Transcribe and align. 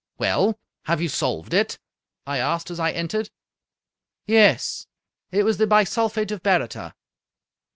"Well, 0.17 0.57
have 0.85 0.99
you 0.99 1.09
solved 1.09 1.53
it?" 1.53 1.77
I 2.25 2.39
asked 2.39 2.71
as 2.71 2.79
I 2.79 2.89
entered." 2.91 3.29
Yes. 4.41 4.87
It 5.31 5.43
was 5.43 5.57
the 5.57 5.67
bisulphate 5.67 6.31
of 6.31 6.41
baryta." 6.41 6.95